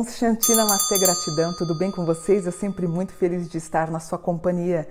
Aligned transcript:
Om 0.00 0.04
Shanti 0.04 0.54
Gratidão, 0.98 1.52
tudo 1.52 1.74
bem 1.74 1.90
com 1.90 2.06
vocês? 2.06 2.46
Eu 2.46 2.52
sempre 2.52 2.86
muito 2.86 3.12
feliz 3.12 3.46
de 3.50 3.58
estar 3.58 3.90
na 3.90 4.00
sua 4.00 4.16
companhia. 4.16 4.88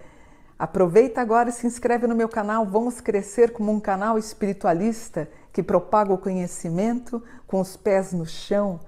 Aproveita 0.57 1.19
agora 1.19 1.49
e 1.49 1.51
se 1.51 1.65
inscreve 1.65 2.05
no 2.05 2.13
meu 2.15 2.29
canal. 2.29 2.63
Vamos 2.63 3.01
crescer 3.01 3.51
como 3.51 3.71
um 3.71 3.79
canal 3.79 4.19
espiritualista 4.19 5.27
que 5.51 5.63
propaga 5.63 6.13
o 6.13 6.17
conhecimento 6.19 7.23
com 7.47 7.59
os 7.59 7.75
pés 7.75 8.13
no 8.13 8.23
chão. 8.23 8.79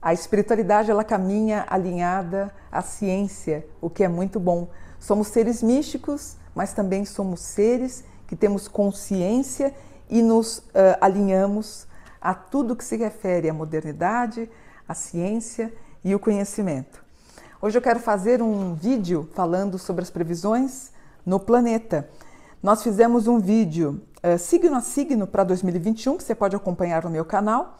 A 0.00 0.12
espiritualidade 0.12 0.88
ela 0.88 1.02
caminha 1.02 1.66
alinhada 1.68 2.54
à 2.70 2.80
ciência, 2.80 3.66
o 3.80 3.90
que 3.90 4.04
é 4.04 4.08
muito 4.08 4.38
bom. 4.38 4.68
Somos 5.00 5.26
seres 5.26 5.64
místicos, 5.64 6.36
mas 6.54 6.74
também 6.74 7.04
somos 7.04 7.40
seres 7.40 8.04
que 8.28 8.36
temos 8.36 8.68
consciência 8.68 9.74
e 10.08 10.22
nos 10.22 10.58
uh, 10.58 10.94
alinhamos 11.00 11.88
a 12.20 12.34
tudo 12.34 12.76
que 12.76 12.84
se 12.84 12.96
refere 12.96 13.50
à 13.50 13.52
modernidade, 13.52 14.48
a 14.88 14.94
ciência 14.94 15.72
e 16.04 16.14
o 16.14 16.18
conhecimento. 16.18 17.04
Hoje 17.60 17.76
eu 17.76 17.82
quero 17.82 17.98
fazer 17.98 18.40
um 18.40 18.74
vídeo 18.74 19.28
falando 19.34 19.78
sobre 19.78 20.02
as 20.02 20.10
previsões 20.10 20.92
no 21.24 21.40
planeta. 21.40 22.08
Nós 22.62 22.82
fizemos 22.82 23.26
um 23.26 23.40
vídeo 23.40 24.00
uh, 24.22 24.38
signo 24.38 24.76
a 24.76 24.80
signo 24.80 25.26
para 25.26 25.42
2021, 25.44 26.16
que 26.16 26.22
você 26.22 26.34
pode 26.34 26.54
acompanhar 26.54 27.04
no 27.04 27.10
meu 27.10 27.24
canal. 27.24 27.78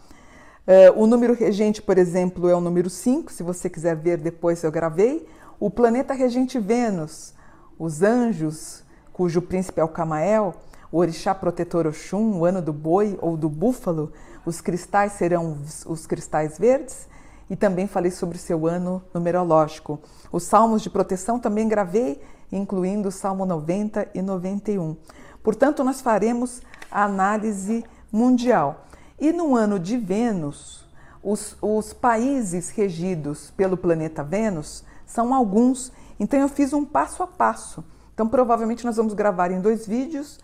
Uh, 0.67 1.01
o 1.01 1.07
número 1.07 1.35
regente, 1.35 1.81
por 1.81 1.97
exemplo, 1.99 2.49
é 2.49 2.55
o 2.55 2.61
número 2.61 2.91
5, 2.91 3.33
se 3.33 3.43
você 3.43 3.71
quiser 3.71 3.95
ver 3.95 4.19
depois 4.19 4.63
eu 4.65 4.73
gravei. 4.73 5.29
O 5.61 5.71
planeta 5.71 6.13
regente 6.13 6.59
Vênus, 6.59 7.33
os 7.79 8.03
anjos, 8.03 8.83
cujo 9.13 9.41
príncipe 9.41 9.81
é 9.81 9.85
o 9.85 9.89
Camael, 9.89 10.55
o 10.91 10.99
orixá 10.99 11.35
protetor 11.35 11.87
Oxum, 11.87 12.39
o 12.39 12.45
ano 12.45 12.61
do 12.61 12.73
boi 12.73 13.17
ou 13.21 13.37
do 13.37 13.49
búfalo, 13.49 14.13
os 14.47 14.61
cristais 14.61 15.13
serão 15.13 15.59
os 15.87 16.07
cristais 16.07 16.57
verdes 16.57 17.09
e 17.51 17.57
também 17.57 17.87
falei 17.87 18.11
sobre 18.11 18.37
o 18.37 18.41
seu 18.41 18.67
ano 18.67 19.03
numerológico. 19.13 20.01
Os 20.31 20.45
salmos 20.45 20.83
de 20.83 20.89
proteção 20.89 21.39
também 21.39 21.69
gravei, 21.69 22.23
incluindo 22.51 23.09
o 23.09 23.13
Salmo 23.13 23.45
90 23.45 24.09
e 24.15 24.23
91. 24.23 24.97
Portanto, 25.43 25.83
nós 25.83 26.01
faremos 26.01 26.63
a 26.91 27.05
análise 27.05 27.85
mundial. 28.11 28.87
E 29.19 29.33
no 29.33 29.57
ano 29.57 29.79
de 29.79 29.97
Vênus, 29.97 30.87
os, 31.23 31.57
os 31.61 31.93
países 31.93 32.71
regidos 32.71 33.51
pelo 33.51 33.77
planeta 33.77 34.23
Vênus 34.23 34.85
são 35.05 35.35
alguns, 35.35 35.93
então 36.21 36.39
eu 36.39 36.49
fiz 36.49 36.73
um 36.73 36.85
passo 36.85 37.23
a 37.23 37.27
passo. 37.27 37.85
Então, 38.15 38.29
provavelmente, 38.29 38.85
nós 38.85 38.97
vamos 38.97 39.13
gravar 39.13 39.51
em 39.51 39.61
dois 39.61 39.87
vídeos 39.87 40.39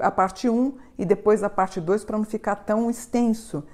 a 0.00 0.10
parte 0.10 0.48
1 0.48 0.74
e 0.98 1.04
depois 1.04 1.42
a 1.42 1.50
parte 1.50 1.80
2 1.80 2.04
para 2.04 2.18
não 2.18 2.24
ficar 2.24 2.56
tão 2.56 2.90
extenso. 2.90 3.64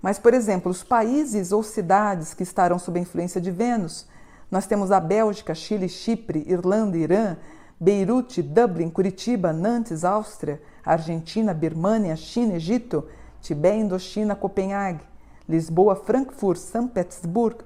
Mas, 0.00 0.18
por 0.18 0.34
exemplo, 0.34 0.70
os 0.70 0.84
países 0.84 1.52
ou 1.52 1.62
cidades 1.62 2.34
que 2.34 2.42
estarão 2.42 2.78
sob 2.78 2.98
a 2.98 3.02
influência 3.02 3.40
de 3.40 3.50
Vênus, 3.50 4.06
nós 4.50 4.66
temos 4.66 4.92
a 4.92 5.00
Bélgica, 5.00 5.54
Chile, 5.54 5.88
Chipre, 5.88 6.44
Irlanda, 6.46 6.96
Irã, 6.96 7.36
Beirute, 7.80 8.40
Dublin, 8.40 8.88
Curitiba, 8.88 9.52
Nantes, 9.52 10.04
Áustria, 10.04 10.62
Argentina, 10.84 11.52
Birmania, 11.52 12.14
China, 12.14 12.54
Egito, 12.54 13.04
Tibete, 13.40 13.78
Indochina, 13.78 14.36
Copenhague, 14.36 15.04
Lisboa, 15.48 15.96
Frankfurt, 15.96 16.58
São 16.58 16.86
Petersburgo, 16.86 17.64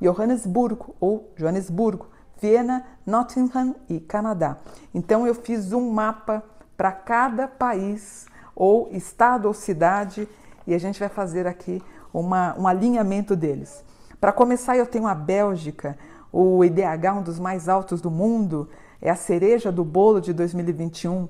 Johannesburgo 0.00 0.94
ou 1.00 1.30
Joanesburgo, 1.36 2.08
Viena, 2.40 2.84
Nottingham 3.04 3.74
e 3.88 4.00
Canadá. 4.00 4.58
Então 4.94 5.26
eu 5.26 5.34
fiz 5.34 5.72
um 5.72 5.90
mapa 5.90 6.42
para 6.76 6.92
cada 6.92 7.48
país 7.48 8.26
ou 8.54 8.88
estado 8.92 9.46
ou 9.46 9.54
cidade 9.54 10.28
e 10.66 10.74
a 10.74 10.78
gente 10.78 10.98
vai 10.98 11.08
fazer 11.08 11.46
aqui 11.46 11.82
uma, 12.12 12.58
um 12.58 12.66
alinhamento 12.66 13.36
deles. 13.36 13.84
Para 14.20 14.32
começar, 14.32 14.76
eu 14.76 14.86
tenho 14.86 15.06
a 15.06 15.14
Bélgica, 15.14 15.96
o 16.32 16.64
IDH, 16.64 17.18
um 17.18 17.22
dos 17.22 17.38
mais 17.38 17.68
altos 17.68 18.00
do 18.00 18.10
mundo, 18.10 18.68
é 19.00 19.10
a 19.10 19.16
cereja 19.16 19.70
do 19.70 19.84
bolo 19.84 20.20
de 20.20 20.32
2021. 20.32 21.28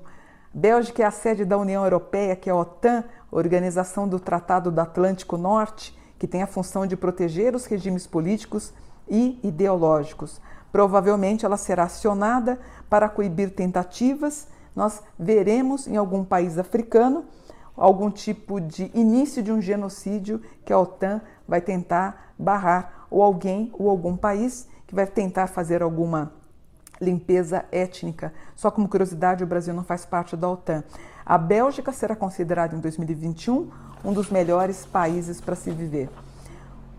Bélgica 0.53 1.03
é 1.03 1.05
a 1.05 1.11
sede 1.11 1.45
da 1.45 1.57
União 1.57 1.83
Europeia, 1.83 2.35
que 2.35 2.49
é 2.49 2.53
a 2.53 2.55
OTAN, 2.55 3.03
Organização 3.29 4.07
do 4.07 4.19
Tratado 4.19 4.71
do 4.71 4.79
Atlântico 4.79 5.37
Norte, 5.37 5.97
que 6.17 6.25
tem 6.25 6.41
a 6.41 6.47
função 6.47 6.87
de 6.87 6.95
proteger 6.95 7.53
os 7.53 7.65
regimes 7.65 8.07
políticos 8.07 8.73
e 9.07 9.39
ideológicos. 9.43 10.41
Provavelmente 10.71 11.45
ela 11.45 11.57
será 11.57 11.83
acionada 11.83 12.59
para 12.89 13.09
coibir 13.09 13.51
tentativas 13.51 14.47
nós 14.77 15.01
veremos 15.17 15.87
em 15.87 15.97
algum 15.97 16.23
país 16.23 16.59
africano 16.59 17.25
algum 17.75 18.11
tipo 18.11 18.61
de 18.61 18.91
início 18.93 19.41
de 19.41 19.51
um 19.51 19.59
genocídio 19.59 20.39
que 20.63 20.71
a 20.71 20.77
OTAN 20.77 21.19
vai 21.47 21.59
tentar 21.59 22.33
barrar, 22.37 23.07
ou 23.09 23.23
alguém 23.23 23.71
ou 23.73 23.89
algum 23.89 24.15
país 24.15 24.67
que 24.85 24.93
vai 24.93 25.07
tentar 25.07 25.47
fazer 25.47 25.81
alguma 25.81 26.31
limpeza 27.01 27.65
étnica. 27.71 28.31
Só 28.55 28.69
como 28.69 28.87
curiosidade, 28.87 29.43
o 29.43 29.47
Brasil 29.47 29.73
não 29.73 29.83
faz 29.83 30.05
parte 30.05 30.37
da 30.37 30.47
OTAN. 30.47 30.83
A 31.25 31.39
Bélgica 31.39 31.91
será 31.91 32.15
considerada 32.15 32.75
em 32.75 32.79
2021 32.79 33.71
um 34.05 34.13
dos 34.13 34.29
melhores 34.29 34.85
países 34.85 35.41
para 35.41 35.55
se 35.55 35.71
viver. 35.71 36.07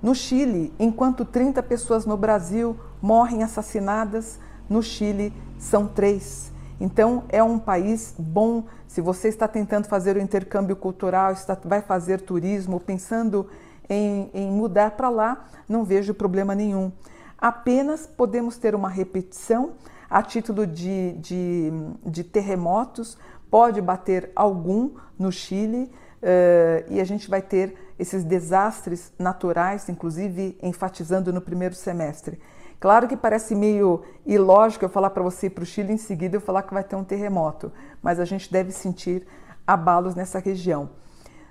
No 0.02 0.16
Chile, 0.16 0.74
enquanto 0.80 1.24
30 1.24 1.62
pessoas 1.62 2.04
no 2.04 2.16
Brasil 2.16 2.76
morrem 3.00 3.44
assassinadas, 3.44 4.36
no 4.68 4.82
Chile 4.82 5.32
são 5.60 5.86
três. 5.86 6.57
Então, 6.80 7.24
é 7.28 7.42
um 7.42 7.58
país 7.58 8.14
bom. 8.18 8.64
Se 8.86 9.00
você 9.00 9.28
está 9.28 9.48
tentando 9.48 9.86
fazer 9.86 10.16
o 10.16 10.20
intercâmbio 10.20 10.76
cultural, 10.76 11.32
está, 11.32 11.56
vai 11.64 11.82
fazer 11.82 12.20
turismo, 12.20 12.78
pensando 12.78 13.48
em, 13.88 14.30
em 14.32 14.50
mudar 14.50 14.92
para 14.92 15.08
lá, 15.08 15.46
não 15.68 15.84
vejo 15.84 16.14
problema 16.14 16.54
nenhum. 16.54 16.92
Apenas 17.36 18.06
podemos 18.06 18.58
ter 18.58 18.74
uma 18.74 18.88
repetição 18.88 19.72
a 20.10 20.22
título 20.22 20.66
de, 20.66 21.12
de, 21.14 21.70
de 22.04 22.24
terremotos, 22.24 23.18
pode 23.50 23.80
bater 23.80 24.30
algum 24.34 24.90
no 25.18 25.30
Chile 25.30 25.90
uh, 26.22 26.92
e 26.92 27.00
a 27.00 27.04
gente 27.04 27.28
vai 27.28 27.42
ter 27.42 27.76
esses 27.98 28.24
desastres 28.24 29.12
naturais, 29.18 29.88
inclusive 29.88 30.56
enfatizando 30.62 31.32
no 31.32 31.40
primeiro 31.40 31.74
semestre. 31.74 32.40
Claro 32.80 33.08
que 33.08 33.16
parece 33.16 33.54
meio 33.54 34.02
ilógico 34.24 34.84
eu 34.84 34.88
falar 34.88 35.10
para 35.10 35.22
você 35.22 35.46
ir 35.46 35.50
para 35.50 35.62
o 35.62 35.66
Chile 35.66 35.92
em 35.92 35.98
seguida 35.98 36.36
eu 36.36 36.40
falar 36.40 36.62
que 36.62 36.72
vai 36.72 36.84
ter 36.84 36.94
um 36.94 37.02
terremoto, 37.02 37.72
mas 38.00 38.20
a 38.20 38.24
gente 38.24 38.50
deve 38.52 38.70
sentir 38.70 39.26
abalos 39.66 40.14
nessa 40.14 40.38
região. 40.38 40.90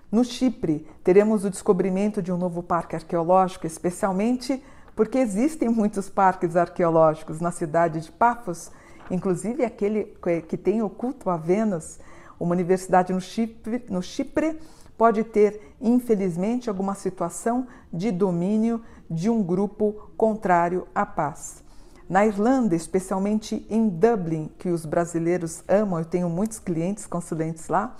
No 0.10 0.24
Chipre, 0.24 0.88
teremos 1.04 1.44
o 1.44 1.50
descobrimento 1.50 2.22
de 2.22 2.32
um 2.32 2.38
novo 2.38 2.64
parque 2.64 2.96
arqueológico, 2.96 3.68
especialmente 3.68 4.64
porque 4.96 5.18
existem 5.18 5.68
muitos 5.68 6.10
parques 6.10 6.56
arqueológicos 6.56 7.42
na 7.42 7.52
cidade 7.52 8.00
de 8.00 8.12
Paphos, 8.12 8.72
inclusive 9.12 9.66
aquele 9.66 10.16
que 10.48 10.56
tem 10.56 10.82
o 10.82 10.90
culto 10.90 11.30
a 11.30 11.36
Vênus. 11.36 12.00
Uma 12.40 12.54
universidade 12.54 13.14
no 13.14 13.22
Chipre, 13.22 13.84
no 13.90 14.02
Chipre 14.02 14.60
pode 14.98 15.24
ter, 15.24 15.76
infelizmente, 15.80 16.70
alguma 16.70 16.96
situação 16.96 17.68
de 17.92 18.12
domínio 18.12 18.82
de 19.10 19.30
um 19.30 19.42
grupo 19.44 20.12
contrário 20.18 20.88
à 20.94 21.06
paz. 21.06 21.64
Na 22.10 22.26
Irlanda, 22.26 22.76
especialmente 22.76 23.66
em 23.70 23.90
Dublin, 23.90 24.50
que 24.58 24.70
os 24.70 24.86
brasileiros 24.86 25.64
amam, 25.68 26.00
eu 26.00 26.06
tenho 26.06 26.30
muitos 26.30 26.58
clientes 26.58 27.06
consulentes 27.06 27.68
lá, 27.68 27.96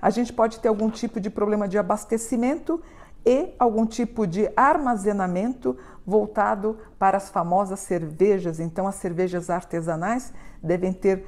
a 0.00 0.10
gente 0.10 0.32
pode 0.32 0.60
ter 0.60 0.68
algum 0.68 0.88
tipo 0.88 1.20
de 1.20 1.28
problema 1.28 1.66
de 1.66 1.76
abastecimento 1.76 2.80
e 3.26 3.52
algum 3.58 3.84
tipo 3.84 4.26
de 4.26 4.48
armazenamento 4.56 5.76
voltado 6.06 6.78
para 6.98 7.16
as 7.16 7.28
famosas 7.28 7.80
cervejas. 7.80 8.60
Então, 8.60 8.86
as 8.86 8.94
cervejas 8.94 9.50
artesanais 9.50 10.32
devem 10.62 10.92
ter 10.92 11.26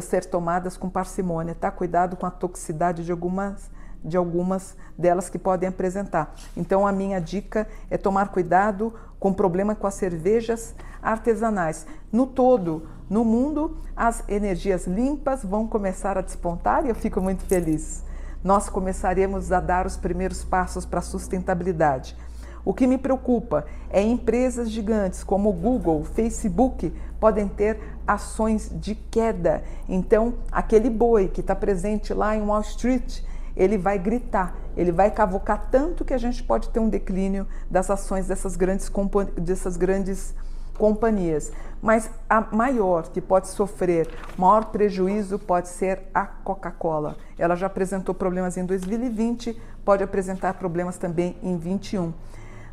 ser 0.00 0.24
tomadas 0.26 0.76
com 0.76 0.88
parcimônia, 0.88 1.54
tá? 1.54 1.70
Cuidado 1.70 2.16
com 2.16 2.26
a 2.26 2.30
toxicidade 2.30 3.04
de 3.04 3.12
algumas 3.12 3.70
de 4.04 4.18
algumas 4.18 4.76
delas 4.98 5.30
que 5.30 5.38
podem 5.38 5.68
apresentar. 5.68 6.34
Então, 6.54 6.86
a 6.86 6.92
minha 6.92 7.18
dica 7.18 7.66
é 7.88 7.96
tomar 7.96 8.28
cuidado 8.28 8.92
com 9.18 9.30
o 9.30 9.34
problema 9.34 9.74
com 9.74 9.86
as 9.86 9.94
cervejas 9.94 10.74
artesanais. 11.02 11.86
No 12.12 12.26
todo, 12.26 12.86
no 13.08 13.24
mundo, 13.24 13.78
as 13.96 14.22
energias 14.28 14.86
limpas 14.86 15.42
vão 15.42 15.66
começar 15.66 16.18
a 16.18 16.20
despontar 16.20 16.84
e 16.84 16.90
eu 16.90 16.94
fico 16.94 17.20
muito 17.20 17.44
feliz. 17.44 18.04
Nós 18.42 18.68
começaremos 18.68 19.50
a 19.50 19.58
dar 19.58 19.86
os 19.86 19.96
primeiros 19.96 20.44
passos 20.44 20.84
para 20.84 20.98
a 20.98 21.02
sustentabilidade. 21.02 22.14
O 22.64 22.72
que 22.72 22.86
me 22.86 22.96
preocupa 22.96 23.66
é 23.90 24.00
empresas 24.02 24.70
gigantes 24.70 25.22
como 25.22 25.52
Google, 25.52 26.04
Facebook 26.04 26.92
podem 27.20 27.46
ter 27.46 27.78
ações 28.06 28.70
de 28.74 28.94
queda. 28.94 29.62
Então, 29.88 30.34
aquele 30.50 30.90
boi 30.90 31.28
que 31.28 31.40
está 31.40 31.54
presente 31.54 32.12
lá 32.14 32.36
em 32.36 32.42
Wall 32.42 32.60
Street 32.62 33.22
ele 33.56 33.78
vai 33.78 33.98
gritar, 33.98 34.56
ele 34.76 34.90
vai 34.90 35.10
cavocar 35.10 35.68
tanto 35.70 36.04
que 36.04 36.12
a 36.12 36.18
gente 36.18 36.42
pode 36.42 36.68
ter 36.70 36.80
um 36.80 36.88
declínio 36.88 37.46
das 37.70 37.88
ações 37.90 38.26
dessas 38.26 38.56
grandes, 38.56 38.90
dessas 39.36 39.76
grandes 39.76 40.34
companhias. 40.76 41.52
Mas 41.80 42.10
a 42.28 42.40
maior 42.40 43.08
que 43.08 43.20
pode 43.20 43.48
sofrer 43.48 44.08
maior 44.36 44.66
prejuízo 44.66 45.38
pode 45.38 45.68
ser 45.68 46.02
a 46.12 46.26
Coca-Cola. 46.26 47.16
Ela 47.38 47.54
já 47.54 47.66
apresentou 47.66 48.14
problemas 48.14 48.56
em 48.56 48.64
2020, 48.64 49.60
pode 49.84 50.02
apresentar 50.02 50.54
problemas 50.54 50.98
também 50.98 51.36
em 51.42 51.56
2021. 51.56 52.12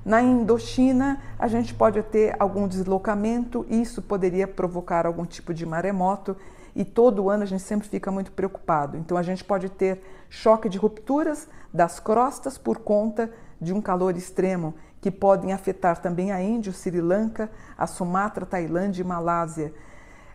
Na 0.03 0.19
Indochina, 0.19 1.21
a 1.37 1.47
gente 1.47 1.75
pode 1.75 2.01
ter 2.03 2.35
algum 2.39 2.67
deslocamento, 2.67 3.65
isso 3.69 4.01
poderia 4.01 4.47
provocar 4.47 5.05
algum 5.05 5.25
tipo 5.25 5.53
de 5.53 5.63
maremoto 5.63 6.35
e 6.75 6.83
todo 6.83 7.29
ano 7.29 7.43
a 7.43 7.45
gente 7.45 7.61
sempre 7.61 7.87
fica 7.87 8.09
muito 8.11 8.31
preocupado. 8.31 8.97
Então 8.97 9.15
a 9.15 9.21
gente 9.21 9.43
pode 9.43 9.69
ter 9.69 10.01
choque 10.27 10.67
de 10.67 10.77
rupturas 10.79 11.47
das 11.71 11.99
crostas 11.99 12.57
por 12.57 12.79
conta 12.79 13.31
de 13.59 13.73
um 13.73 13.79
calor 13.79 14.17
extremo 14.17 14.73
que 14.99 15.11
podem 15.11 15.53
afetar 15.53 16.01
também 16.01 16.31
a 16.31 16.41
Índia, 16.41 16.71
o 16.71 16.73
Sri 16.73 16.99
Lanka, 16.99 17.51
a 17.77 17.85
Sumatra, 17.85 18.45
Tailândia 18.45 19.03
e 19.03 19.05
Malásia. 19.05 19.71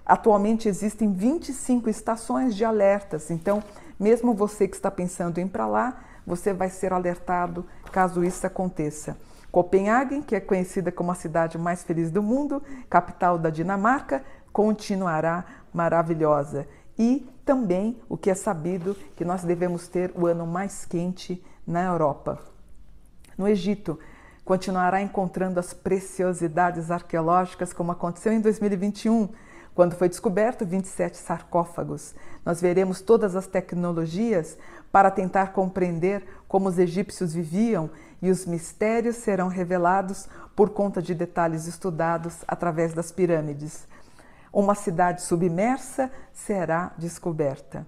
Atualmente 0.04 0.68
existem 0.68 1.12
25 1.12 1.90
estações 1.90 2.54
de 2.54 2.64
alertas, 2.64 3.32
então 3.32 3.60
mesmo 3.98 4.32
você 4.32 4.68
que 4.68 4.76
está 4.76 4.92
pensando 4.92 5.38
em 5.38 5.46
ir 5.46 5.48
para 5.48 5.66
lá, 5.66 6.04
você 6.24 6.52
vai 6.52 6.70
ser 6.70 6.92
alertado 6.92 7.66
caso 7.90 8.22
isso 8.22 8.46
aconteça. 8.46 9.16
Copenhague, 9.56 10.20
que 10.20 10.36
é 10.36 10.40
conhecida 10.40 10.92
como 10.92 11.10
a 11.10 11.14
cidade 11.14 11.56
mais 11.56 11.82
feliz 11.82 12.10
do 12.10 12.22
mundo, 12.22 12.62
capital 12.90 13.38
da 13.38 13.48
Dinamarca, 13.48 14.22
continuará 14.52 15.46
maravilhosa. 15.72 16.68
E 16.98 17.26
também 17.42 17.98
o 18.06 18.18
que 18.18 18.28
é 18.28 18.34
sabido 18.34 18.94
que 19.16 19.24
nós 19.24 19.44
devemos 19.44 19.88
ter 19.88 20.12
o 20.14 20.26
ano 20.26 20.46
mais 20.46 20.84
quente 20.84 21.42
na 21.66 21.82
Europa. 21.82 22.38
No 23.38 23.48
Egito, 23.48 23.98
continuará 24.44 25.00
encontrando 25.00 25.58
as 25.58 25.72
preciosidades 25.72 26.90
arqueológicas 26.90 27.72
como 27.72 27.92
aconteceu 27.92 28.34
em 28.34 28.42
2021, 28.42 29.30
quando 29.74 29.94
foi 29.94 30.10
descoberto 30.10 30.66
27 30.66 31.16
sarcófagos. 31.16 32.14
Nós 32.44 32.60
veremos 32.60 33.00
todas 33.00 33.34
as 33.34 33.46
tecnologias 33.46 34.58
para 34.92 35.10
tentar 35.10 35.54
compreender 35.54 36.22
como 36.46 36.68
os 36.68 36.78
egípcios 36.78 37.32
viviam 37.32 37.88
e 38.20 38.30
os 38.30 38.46
mistérios 38.46 39.16
serão 39.16 39.48
revelados 39.48 40.28
por 40.54 40.70
conta 40.70 41.02
de 41.02 41.14
detalhes 41.14 41.66
estudados 41.66 42.44
através 42.46 42.94
das 42.94 43.12
pirâmides. 43.12 43.86
Uma 44.52 44.74
cidade 44.74 45.22
submersa 45.22 46.10
será 46.32 46.92
descoberta. 46.96 47.86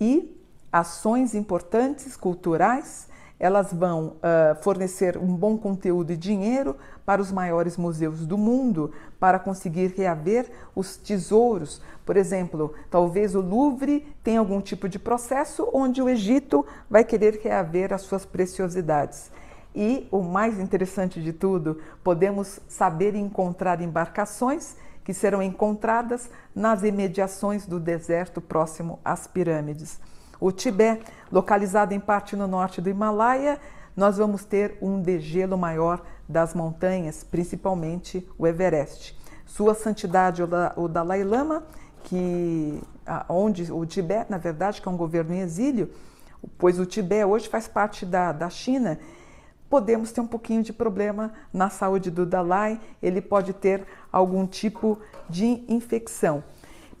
E 0.00 0.40
ações 0.72 1.34
importantes 1.34 2.16
culturais 2.16 3.08
elas 3.38 3.72
vão 3.72 4.16
uh, 4.16 4.62
fornecer 4.62 5.18
um 5.18 5.34
bom 5.34 5.58
conteúdo 5.58 6.12
e 6.12 6.16
dinheiro 6.16 6.76
para 7.04 7.20
os 7.20 7.30
maiores 7.30 7.76
museus 7.76 8.26
do 8.26 8.38
mundo 8.38 8.92
para 9.20 9.38
conseguir 9.38 9.88
reaver 9.94 10.50
os 10.74 10.96
tesouros. 10.96 11.82
Por 12.04 12.16
exemplo, 12.16 12.72
talvez 12.90 13.34
o 13.34 13.40
Louvre 13.40 14.06
tenha 14.22 14.40
algum 14.40 14.60
tipo 14.60 14.88
de 14.88 14.98
processo 14.98 15.68
onde 15.72 16.00
o 16.00 16.08
Egito 16.08 16.64
vai 16.88 17.04
querer 17.04 17.38
reaver 17.42 17.92
as 17.92 18.02
suas 18.02 18.24
preciosidades. 18.24 19.30
E 19.76 20.08
o 20.10 20.22
mais 20.22 20.58
interessante 20.58 21.22
de 21.22 21.34
tudo, 21.34 21.78
podemos 22.02 22.58
saber 22.66 23.14
encontrar 23.14 23.82
embarcações 23.82 24.74
que 25.04 25.12
serão 25.12 25.42
encontradas 25.42 26.30
nas 26.54 26.82
imediações 26.82 27.66
do 27.66 27.78
deserto 27.78 28.40
próximo 28.40 28.98
às 29.04 29.26
pirâmides. 29.26 30.00
O 30.40 30.50
Tibete, 30.50 31.04
localizado 31.30 31.92
em 31.92 32.00
parte 32.00 32.34
no 32.34 32.48
norte 32.48 32.80
do 32.80 32.88
Himalaia, 32.88 33.60
nós 33.94 34.16
vamos 34.16 34.46
ter 34.46 34.78
um 34.80 35.00
degelo 35.00 35.58
maior 35.58 36.02
das 36.26 36.54
montanhas, 36.54 37.22
principalmente 37.22 38.26
o 38.38 38.46
Everest. 38.46 39.14
Sua 39.44 39.74
Santidade, 39.74 40.42
o 40.74 40.88
Dalai 40.88 41.22
Lama, 41.22 41.64
que 42.02 42.80
onde 43.28 43.70
o 43.70 43.84
Tibete, 43.84 44.30
na 44.30 44.38
verdade, 44.38 44.80
que 44.80 44.88
é 44.88 44.90
um 44.90 44.96
governo 44.96 45.34
em 45.34 45.40
exílio, 45.40 45.90
pois 46.56 46.80
o 46.80 46.86
Tibete 46.86 47.24
hoje 47.24 47.48
faz 47.48 47.68
parte 47.68 48.06
da, 48.06 48.32
da 48.32 48.48
China, 48.48 48.98
podemos 49.68 50.12
ter 50.12 50.20
um 50.20 50.26
pouquinho 50.26 50.62
de 50.62 50.72
problema 50.72 51.32
na 51.52 51.68
saúde 51.68 52.10
do 52.10 52.24
Dalai, 52.24 52.80
ele 53.02 53.20
pode 53.20 53.52
ter 53.52 53.86
algum 54.12 54.46
tipo 54.46 54.98
de 55.28 55.64
infecção. 55.68 56.42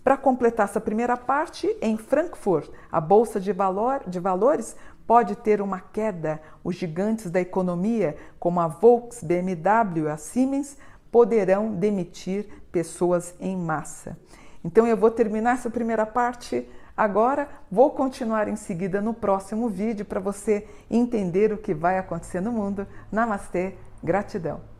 Para 0.02 0.16
completar 0.16 0.66
essa 0.66 0.80
primeira 0.80 1.16
parte, 1.16 1.76
em 1.80 1.96
Frankfurt, 1.96 2.70
a 2.92 3.00
bolsa 3.00 3.40
de, 3.40 3.52
valor, 3.52 4.02
de 4.06 4.20
valores 4.20 4.76
pode 5.06 5.34
ter 5.36 5.60
uma 5.60 5.80
queda. 5.80 6.40
Os 6.62 6.76
gigantes 6.76 7.30
da 7.30 7.40
economia, 7.40 8.16
como 8.38 8.60
a 8.60 8.68
Volks, 8.68 9.22
BMW 9.22 10.08
a 10.08 10.16
Siemens, 10.16 10.76
poderão 11.10 11.72
demitir 11.72 12.46
pessoas 12.70 13.34
em 13.40 13.56
massa. 13.56 14.16
Então 14.64 14.86
eu 14.86 14.96
vou 14.96 15.10
terminar 15.10 15.54
essa 15.54 15.70
primeira 15.70 16.04
parte 16.04 16.68
agora, 16.96 17.48
vou 17.70 17.90
continuar 17.90 18.48
em 18.48 18.56
seguida 18.56 19.00
no 19.00 19.12
próximo 19.12 19.68
vídeo 19.68 20.04
para 20.04 20.20
você 20.20 20.66
entender 20.90 21.52
o 21.52 21.58
que 21.58 21.74
vai 21.74 21.98
acontecer 21.98 22.40
no 22.40 22.52
mundo. 22.52 22.86
Namastê, 23.12 23.74
gratidão. 24.02 24.75